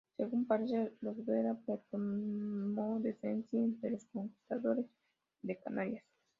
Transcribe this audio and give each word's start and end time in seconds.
Según 0.17 0.47
parece 0.47 0.93
los 1.01 1.23
Vera 1.25 1.55
Perdomo 1.63 2.99
descendían 3.01 3.79
de 3.81 3.91
los 3.91 4.03
conquistadores 4.05 4.87
de 5.43 5.59
Canarias. 5.59 6.03